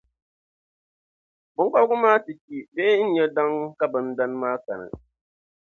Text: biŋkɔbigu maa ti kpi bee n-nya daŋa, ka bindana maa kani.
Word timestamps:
biŋkɔbigu 1.55 1.95
maa 2.03 2.17
ti 2.23 2.31
kpi 2.41 2.57
bee 2.73 2.93
n-nya 3.05 3.25
daŋa, 3.35 3.63
ka 3.79 3.85
bindana 3.91 4.35
maa 4.41 4.57
kani. 4.65 4.87